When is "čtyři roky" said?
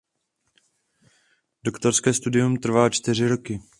2.89-3.59